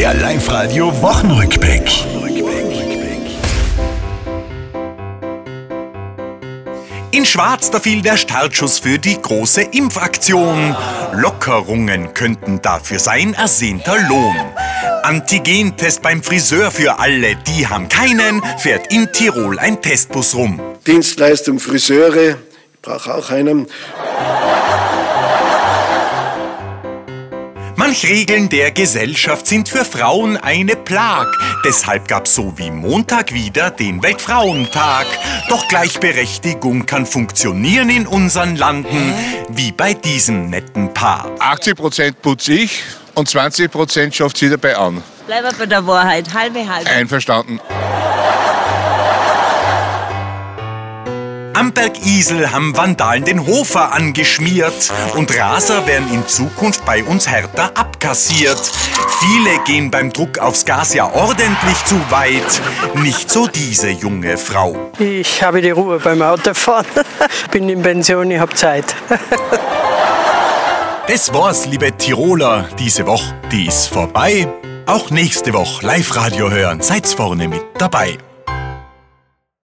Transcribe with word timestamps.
Der 0.00 0.14
Live-Radio 0.14 0.86
Wochenrückblick. 1.02 1.82
In 7.10 7.26
Schwarz, 7.26 7.70
da 7.70 7.80
fiel 7.80 8.00
der 8.00 8.16
Startschuss 8.16 8.78
für 8.78 8.98
die 8.98 9.20
große 9.20 9.60
Impfaktion. 9.60 10.74
Lockerungen 11.12 12.14
könnten 12.14 12.62
dafür 12.62 12.98
sein 12.98 13.34
ersehnter 13.34 13.98
Lohn. 14.08 14.36
Antigentest 15.02 16.00
beim 16.00 16.22
Friseur 16.22 16.70
für 16.70 16.98
alle, 16.98 17.36
die 17.36 17.66
haben 17.66 17.90
keinen, 17.90 18.42
fährt 18.56 18.90
in 18.90 19.12
Tirol 19.12 19.58
ein 19.58 19.82
Testbus 19.82 20.34
rum. 20.34 20.62
Dienstleistung 20.86 21.58
Friseure, 21.58 22.38
ich 22.72 22.80
brauche 22.80 23.14
auch 23.14 23.28
einen. 23.28 23.66
Regeln 27.90 28.48
der 28.48 28.70
Gesellschaft 28.70 29.48
sind 29.48 29.68
für 29.68 29.84
Frauen 29.84 30.36
eine 30.36 30.76
Plag. 30.76 31.26
Deshalb 31.64 32.06
gab's 32.06 32.34
so 32.34 32.56
wie 32.56 32.70
Montag 32.70 33.32
wieder 33.34 33.70
den 33.70 34.00
Weltfrauentag. 34.00 35.06
Doch 35.48 35.66
Gleichberechtigung 35.66 36.86
kann 36.86 37.04
funktionieren 37.04 37.90
in 37.90 38.06
unseren 38.06 38.54
Landen, 38.54 39.12
wie 39.48 39.72
bei 39.72 39.94
diesem 39.94 40.50
netten 40.50 40.94
Paar. 40.94 41.30
80 41.40 41.76
Prozent 41.76 42.22
putze 42.22 42.52
ich 42.52 42.82
und 43.14 43.28
20 43.28 43.70
Prozent 43.70 44.14
schafft 44.14 44.36
sie 44.36 44.48
dabei 44.48 44.76
an. 44.76 45.02
Bleiben 45.26 45.48
wir 45.48 45.58
bei 45.58 45.66
der 45.66 45.84
Wahrheit, 45.84 46.32
halbe 46.32 46.66
halbe. 46.68 46.88
Einverstanden. 46.88 47.60
Am 51.60 51.72
Berg 51.72 52.06
Isel 52.06 52.52
haben 52.52 52.74
Vandalen 52.74 53.22
den 53.22 53.46
Hofer 53.46 53.92
angeschmiert 53.92 54.90
und 55.14 55.38
Raser 55.38 55.86
werden 55.86 56.10
in 56.10 56.26
Zukunft 56.26 56.86
bei 56.86 57.04
uns 57.04 57.28
härter 57.28 57.72
abkassiert. 57.74 58.58
Viele 59.20 59.62
gehen 59.66 59.90
beim 59.90 60.10
Druck 60.10 60.38
aufs 60.38 60.64
Gas 60.64 60.94
ja 60.94 61.04
ordentlich 61.12 61.84
zu 61.84 62.00
weit. 62.08 62.62
Nicht 63.02 63.30
so 63.30 63.46
diese 63.46 63.90
junge 63.90 64.38
Frau. 64.38 64.74
Ich 64.98 65.42
habe 65.42 65.60
die 65.60 65.68
Ruhe 65.68 65.98
beim 65.98 66.22
Autofahren. 66.22 66.86
Bin 67.50 67.68
in 67.68 67.82
Pension, 67.82 68.30
ich 68.30 68.40
habe 68.40 68.54
Zeit. 68.54 68.96
Das 71.08 71.34
war's, 71.34 71.66
liebe 71.66 71.90
Tiroler. 71.90 72.68
Diese 72.78 73.04
Woche, 73.04 73.34
die 73.50 73.66
ist 73.66 73.88
vorbei. 73.88 74.46
Auch 74.86 75.10
nächste 75.10 75.52
Woche 75.52 75.84
Live-Radio 75.84 76.50
hören. 76.50 76.80
Seid's 76.80 77.14
vorne 77.14 77.48
mit 77.48 77.62
dabei. 77.78 78.16